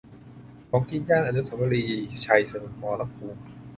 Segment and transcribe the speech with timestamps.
[0.69, 3.41] ของกินย่าน อนุสาวรีย์ชัยสมรภูมิ